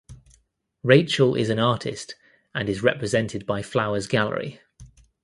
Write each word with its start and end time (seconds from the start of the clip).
Rachel 0.81 1.35
is 1.35 1.51
an 1.51 1.59
artist 1.59 2.15
and 2.55 2.67
is 2.67 2.81
represented 2.81 3.45
by 3.45 3.61
Flowers 3.61 4.07
Gallery. 4.07 4.59